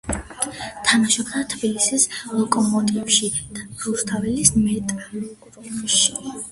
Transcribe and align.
თამაშობდა 0.87 1.41
თბილისის 1.51 2.07
„ლოკომოტივში“ 2.39 3.31
და 3.59 3.69
რუსთავის 3.85 4.55
„მეტალურგში“. 4.67 6.23